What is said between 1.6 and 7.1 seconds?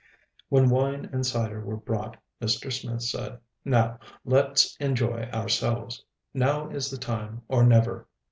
were brought, Mr. Smith said, "Now let's enjoy ourselves; now is the